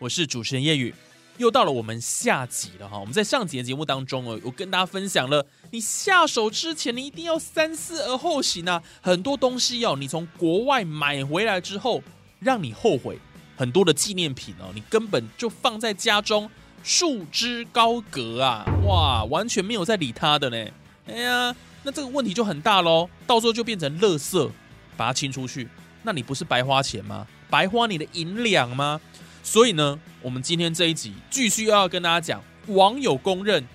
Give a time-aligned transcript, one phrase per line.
[0.00, 0.94] 我是主持人叶宇。
[1.36, 2.98] 又到了我们下集了哈。
[2.98, 8.82] 我们在上集的节目当中哦，我跟大家分享了，你下手之前你一定要三思而后行啊。
[9.02, 12.02] 很多东西哦，你从国外买回来之后，
[12.38, 13.18] 让你后悔。
[13.58, 16.50] 很多的纪念品哦，你根本就放在家中，
[16.82, 18.64] 束之高阁啊！
[18.86, 20.70] 哇，完全没有在理它的呢。
[21.06, 21.54] 哎呀。
[21.82, 24.50] 那这个问题就很大喽，到时候就变成垃圾，
[24.98, 25.66] 把它清出去，
[26.02, 27.26] 那你不是白花钱吗？
[27.48, 29.00] 白花你的银两吗？
[29.42, 33.66] 所以呢，我们今天这一集继续要跟大家讲，网友公认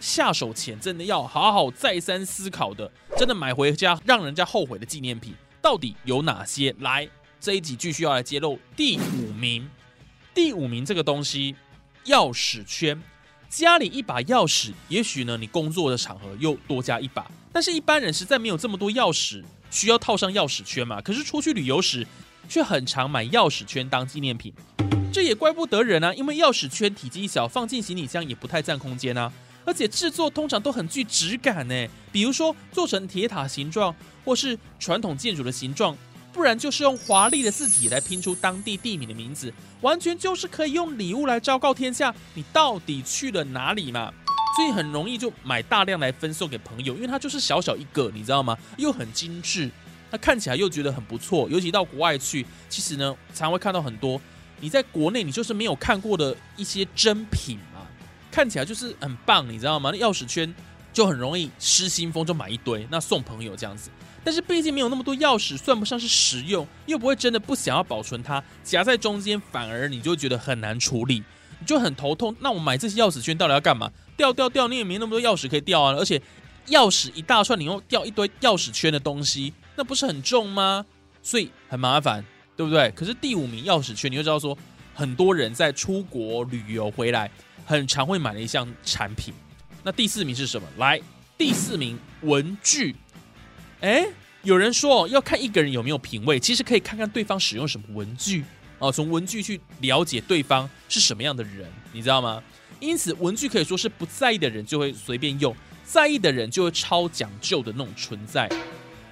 [0.00, 6.74] 下手前真的要好好再三思考的，真的买回家让人家后悔的纪念品到底有哪些？
[6.80, 7.08] 来，
[7.40, 9.68] 这一集继续要来揭露第五名，
[10.34, 11.54] 第五名这个东西，
[12.06, 13.00] 钥匙圈。
[13.48, 17.28] 家里一把钥匙，也许呢，你工作的场合又多加一把。
[17.52, 21.00] 但是，一般人实在没有这么多钥匙，需要套上钥匙圈嘛？
[21.02, 22.06] 可是出去旅游时，
[22.48, 24.54] 却很常买钥匙圈当纪念品。
[25.20, 29.30] 这也怪不得人啊，因为钥匙圈体积小，放进行李箱也不太占空间啊。
[29.66, 35.94] 而且制作通常都很具质感呢，比如说做成铁塔形状，或是传统建筑的形状。
[36.32, 44.10] 不然就是用华丽的字体来拼出当地地名的名字，完全就是可以用礼物来昭告天下你到底去了哪里嘛。
[44.56, 48.56] 所以很容易就买大量来分送给朋友，因为它就是小小一个，你知道吗？
[48.78, 49.70] 又很精致，
[50.10, 51.46] 它看起来又觉得很不错。
[51.50, 54.18] 尤其到国外去，其实呢，常会看到很多
[54.60, 57.86] 你在国内你就是没有看过的一些真品嘛，
[58.30, 59.90] 看起来就是很棒，你知道吗？
[59.92, 60.54] 那钥匙圈
[60.92, 63.90] 就很容易失心疯，就买一堆，那送朋友这样子。
[64.22, 71.24] 但是毕竟没有那么多钥匙，算不上是实用，又不会真的不想要保存它，夹在中间反而你就觉得很难处理，
[71.58, 72.36] 你就很头痛。
[72.40, 73.90] 那我买这些钥匙圈到底要干嘛？
[74.18, 75.94] 掉掉掉，你也没那么多钥匙可以掉啊！
[75.94, 76.20] 而且
[76.66, 80.84] 钥匙一大串，你又掉一堆钥匙圈的东西，那不是很重吗？
[81.22, 82.22] 所以很麻烦，
[82.56, 82.90] 对不对？
[82.90, 84.56] 可是第五名钥匙圈，你就知道说，
[84.94, 87.30] 很多人在出国旅游回来，
[87.64, 89.32] 很常会买的一项产品。
[89.82, 90.68] 那第四名是什么？
[90.76, 91.00] 来，
[91.38, 92.94] 第四名文具。
[93.80, 94.06] 哎，
[94.42, 98.44] 有人说要看一个人有没有品味，其实可以看看对方使用什么文具
[98.78, 102.42] 哦，从文具去了解对方是什么样的人，你知道吗？
[102.78, 108.48] 因此，文具可以说是不在意的人就会随便用，在意的人就会超讲究的那种存在。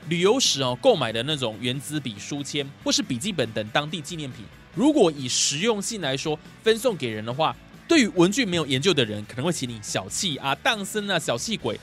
[0.09, 7.55] 旅游时哦，购买的那种圆珠笔、书签或是笔记本等当地纪念品，如果以实用性来说分送给人的话，
[7.87, 11.79] 对于文具没有研究的人，可能会嫌你小气啊、荡生啊、小气鬼。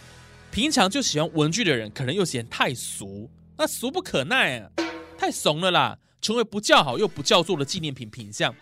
[0.51, 4.69] 平常就喜欢文具的人，可能又嫌太俗，那俗不可耐啊，
[5.17, 8.55] 太怂了啦，成为不叫好又不叫座的纪念品品相，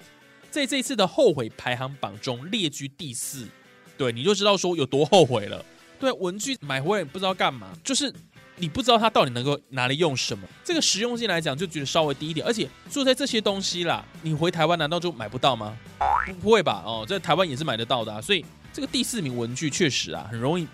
[0.50, 3.48] 在这一次的后悔排行榜中列居第四，
[3.98, 5.64] 对，你就知道说有多后悔了。
[6.00, 8.12] 对，文具买回来不知道干嘛，就是
[8.58, 15.76] 你不知道它到底能够拿来用什么，这个实用性来讲就觉得稍微低一点，而且坐在这些东西啦，你回台湾难道就买不到吗？
[16.42, 16.84] 不会吧？
[16.86, 20.68] 哦，在台湾也是买得到的，啊，所以这个第四名文具确实啊，很容易。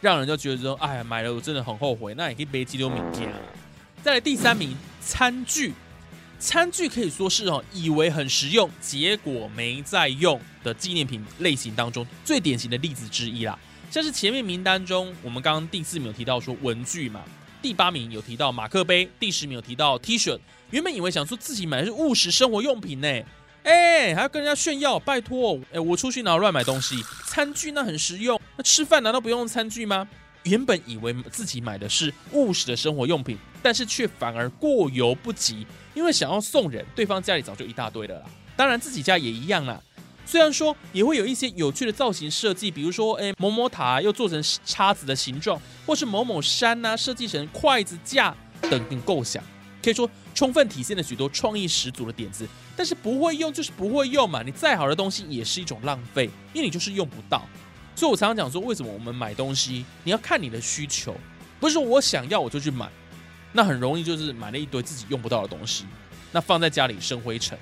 [0.00, 2.12] 让人就觉得说，哎呀，买了我真的很后悔。
[2.14, 3.38] 那也可以背几丢名件啊。
[4.02, 5.72] 再来第三名，餐具。
[6.40, 13.56] 餐具可以说是哦，以为很实用，结果没在用的纪念品类型当中最典型的例子之一啦。
[13.92, 17.20] 像是前面名单中，我们刚刚第四名有提到说文具嘛，
[17.60, 20.38] 第八名有提到马克杯，第十名有提到 T 恤。
[20.70, 23.22] 原本以为想说自己买的是务实生活用品呢。
[23.64, 24.98] 哎，还要跟人家炫耀？
[24.98, 26.96] 拜托，哎，我出去哪乱买东西？
[27.26, 30.08] 餐具那很实用，那吃饭难道不用餐具吗？
[30.44, 38.24] 原本以为自己买的是务实的生活用品，但是却反而过犹不及，因为想要送人，对方家里早就一大堆了啦。
[38.56, 39.78] 当然自己家也一样啦。
[40.32, 49.44] 虽然说也会有一些有趣的造型设计，比如说，哎，某某塔又做成叉子的形状，或是某某山呐设计成筷子架等等构想，
[49.84, 52.48] 可以说充分体现了许多创意十足的点子。
[52.74, 57.46] 但是不会用就是不会用嘛，你再好的东西也是一种浪费，因为你就是用不到。
[57.94, 61.14] 所以我常常讲说，为什么我们买东西，你要看你的需求，
[61.60, 62.88] 不是说我想要我就去买，
[63.52, 65.84] 那很容易就是买了一堆自己用不到的东西，
[66.32, 67.58] 那放在家里生灰尘。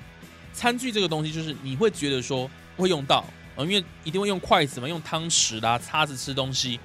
[0.53, 3.23] 餐具这个东西就是你会觉得说会用到
[3.55, 6.79] 啊，因为一定会用筷子嘛，用汤匙啦、叉子吃东西，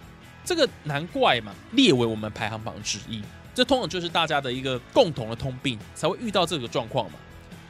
[0.44, 3.22] 这个难怪嘛，列为我们排行榜之一。
[3.54, 7.18] 这通常就是大家的一个共同的通病，才会遇到这个状况嘛。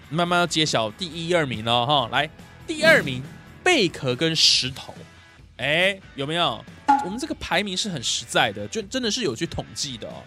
[0.09, 2.29] 慢慢要揭晓第一、二名了哈，来
[2.67, 3.23] 第二名
[3.63, 4.95] 贝壳跟石头，
[5.57, 6.65] 哎，有没有？
[7.05, 10.23] 我们这个排名是很实在的，就真的是有去统计的哦。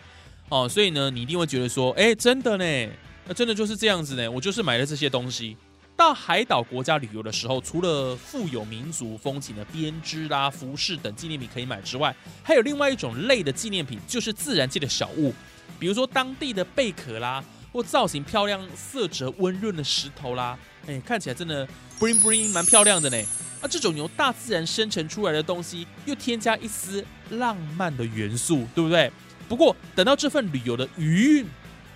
[0.49, 2.89] 哦，所以呢，你一定会觉得说，哎，真的呢，
[3.29, 4.29] 那真的就是这样子呢。
[4.29, 5.55] 我就是买了这些东西。
[5.95, 15.31] 到海岛国家旅游的时候，除了富有民族风情的编织啦、服饰等纪念品可以买之外，还有另外一种类的纪念品，就是自然界的小物，
[15.77, 21.67] 比如说当地的贝壳啦，或造型漂亮、色泽温润的石头啦，哎，看起来真的
[21.99, 23.17] bling bling 蛮漂亮的呢。
[23.61, 29.11] 啊，这种由大自然生成出来的东西，又添加一丝浪漫的元素，对不对？
[29.49, 31.45] 不过等到这份旅游的余韵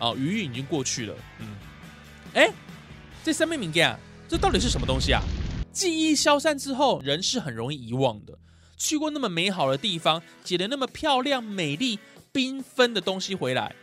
[0.04, 1.48] 啊，余韵已经过去了，嗯，
[2.34, 2.52] 哎。
[3.26, 3.98] 这生命名件啊，
[4.28, 5.22] 这到底是什么东西啊？
[5.72, 8.38] 记忆消散之后，人是很容易遗忘的。
[8.78, 11.98] 去过那么美好的地方，捡了那么漂亮、美丽、
[12.34, 13.74] 缤纷的东西回来，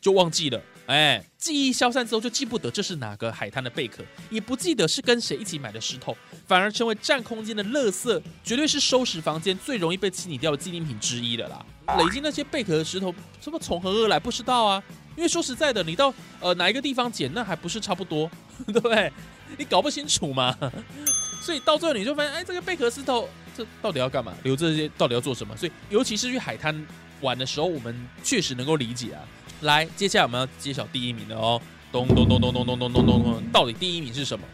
[0.00, 0.60] 就忘记了。
[0.86, 11.64] 哎，记忆消散之后，就记不得这是哪个海滩的贝壳，也不记得是跟谁一起买的石头，反而成为占空间的垃圾，绝对是收拾房间最容易被清理掉的纪念品之一了啦。
[11.98, 14.18] 累积那些贝壳的石头，什么从何而来？
[14.18, 14.82] 不知道啊。
[15.16, 18.30] 因为说实在的，你到呃哪一个地方捡，那还不是差不多，
[18.66, 19.12] 对不对？
[19.58, 20.56] 你搞不清楚嘛，
[21.42, 24.32] 所以到最后你就发现，哎，这个贝壳石头这到底要干嘛？
[24.42, 25.54] 留这些到底要做什么？
[25.56, 26.86] 所以尤其是去海滩
[27.20, 29.20] 玩的时候，我们确实能够理解啊。
[29.60, 31.60] 来，接下来我们要揭晓第一名的哦，
[31.92, 34.44] 咚咚咚咚咚咚咚咚咚，到底第一名是什么？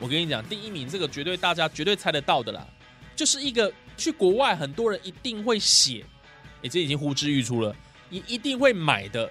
[0.00, 2.66] 我跟你讲，第一名这个绝对大家绝对猜得到的啦，
[3.14, 6.04] 就是一个去国外很多人一定会写，
[6.62, 7.74] 哎，这已经呼之欲出了，
[8.08, 9.30] 你一定会买的。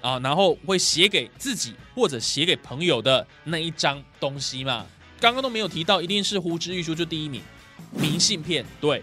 [0.00, 4.86] 啊，然后会写给自己或者写给朋友的那一张东西嘛？
[5.20, 7.42] 刚刚都没有提到，一定是呼之欲出就第一名，
[7.92, 8.64] 明信片。
[8.80, 9.02] 对，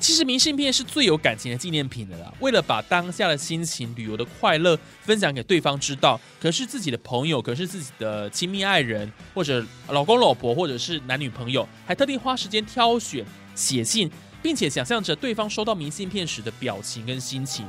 [0.00, 2.32] 其实明信片是最有感情的纪念品的啦。
[2.40, 13.22] 为了把当下的心情、旅游的快乐分享给对方知道，可是自己的朋友，可是自己的亲密爱人，或者老公老婆，或者是男女朋友，还特地花时间挑选
[13.54, 14.10] 写信，
[14.42, 17.66] 并且想象着对方收到明信片时的表情跟心情。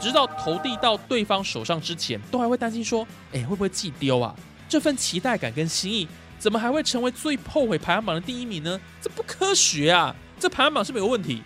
[0.00, 4.34] 直到投递到对方手上之前，都还会担心说：“哎，会不会寄丢啊？”
[4.68, 6.08] 这份期待感跟心意，
[6.38, 8.80] 怎么还会成为最后悔排行榜的第一名呢？
[9.00, 10.14] 这不科学啊！
[10.38, 11.42] 这排行榜是不是有问题？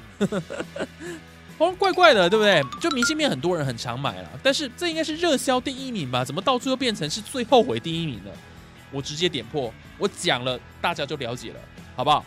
[1.59, 2.63] 哦怪怪的，对不对？
[2.81, 6.25] 就明信片，很多人很常买了，但是这应该是热销第一名吧？
[6.25, 8.31] 怎么到最后变成是最后悔第一名呢？
[8.91, 11.61] 我直接点破，我讲了，大家就了解了，
[11.95, 12.25] 好不好？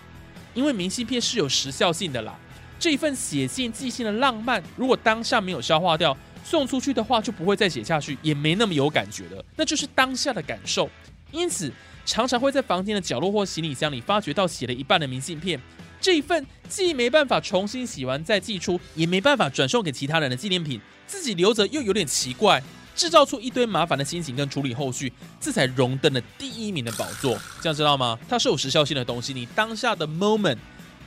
[0.54, 2.36] 因为明信片是有时效性的啦。
[2.84, 9.46] 这一份写信寄信的浪漫，如果当下没有消化掉，送出去的话就不会再写下去，也没那么有感觉了。
[9.56, 10.90] 那就是当下的感受。
[11.32, 11.72] 因此，
[12.06, 15.58] 常常会在房间的角落或行李箱里发觉到写了一半的明信片。
[16.02, 22.62] 这一份既没办法重新洗完再寄出，也没办法转送给其他人的纪念品，自己留着又有点奇怪，
[22.98, 27.40] 制造出一堆麻烦的心情跟处理后续，这才荣登了第一名的宝座。
[27.62, 28.20] 这样知道吗？
[28.28, 30.58] 它是有时效性的东西，你当下的 moment。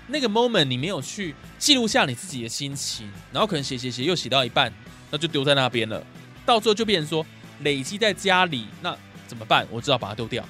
[0.08, 4.72] 那个 moment 你没有去记录下你自己的心情，然后可能写写写又写到一半，
[5.10, 6.04] 那就丢在那边了。
[6.44, 7.26] 到最后就变成说
[7.60, 9.66] 累积在家里，那怎么办？
[9.70, 10.44] 我知道把它丢掉。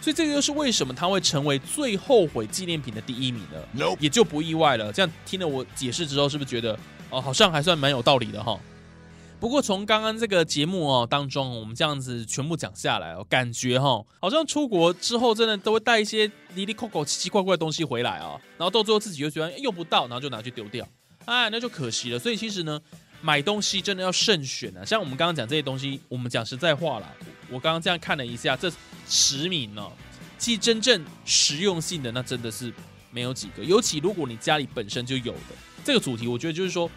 [0.00, 3.84] 所以这个又是为什么它会成为最后悔纪念品的第一名呢？
[4.00, 4.92] 也就不意外了。
[4.92, 6.78] 这样听了我解释之后，是不是觉得
[7.10, 8.58] 哦，好像还算蛮有道理的哈？
[9.42, 20.86] 不过从刚刚这个节目哦当中，我们这样子全部讲下来哦，感觉哈好像出国之后真的都会带一些离离扣扣奇奇怪怪的东西回来啊，然后到最后自己又觉得用不到，然后就拿去丢掉，
[21.24, 22.18] 哎，那就可惜了。
[22.20, 22.80] 所以其实呢，
[23.20, 24.84] 买东西真的要慎选啊。
[24.84, 27.12] 像我们刚刚讲这些东西，我们讲实在话啦，
[27.50, 28.72] 我刚刚这样看了一下，这
[29.08, 29.84] 十名呢，
[30.38, 32.72] 其实真正实用性的那真的是
[33.10, 33.64] 没有几个。
[33.64, 36.88] 尤其如果你家里本身就有的这个主题，我觉得就是说。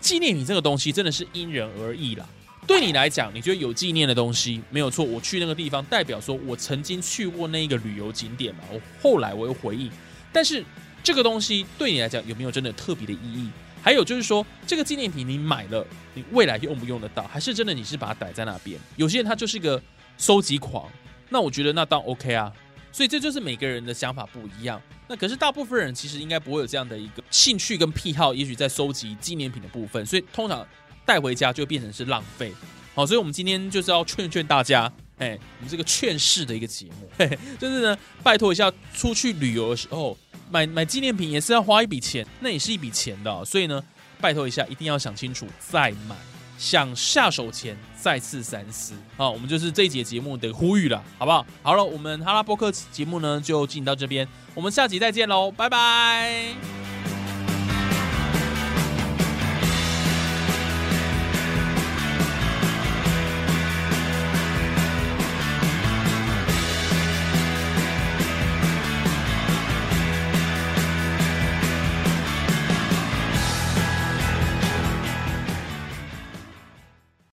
[0.00, 2.26] 纪念品这个东西真的是因人而异啦。
[2.66, 9.90] 对你来讲，你觉得有纪念的东西没有错，我去那个地方代表说我曾经去过那一个旅游景点嘛，我后来我又回忆。
[10.32, 10.62] 但是
[11.02, 13.48] 这个东西对你来讲有没有真的特别的意义？
[13.82, 17.22] 还有就是说，这个纪念品你买了，你未来用不用得到？
[17.28, 18.78] 还是真的你是把它摆在那边？
[18.96, 19.80] 有些人他就是个
[20.18, 20.90] 收集狂，
[21.30, 22.52] 那我觉得那当 OK 啊。
[22.92, 24.80] 所以这就是每个人的想法不一样。
[25.06, 30.66] 那可是大部分人其实应该不会有这样的一个兴趣跟癖好，也许在收集纪念品的部分，所以通常
[31.06, 32.52] 带回家就变成是浪费。
[32.94, 37.08] 好，所以我们今天就是要劝劝大家， 哎，我们这个劝世的一个节目，
[37.58, 40.18] 就是呢，拜托一下，出去旅游的时候
[40.50, 43.82] 买买纪念品也是要花一笔钱，那也是一笔钱的，所以呢，
[44.20, 46.16] 拜托一下，一定要想清楚再买。
[46.58, 51.46] 想下手前再次三思好，我们就是这一节节目的呼吁了，好不好？
[51.62, 56.77] 好了，我们哈拉波克节目呢就进行到这边，我们下集再见喽，拜拜。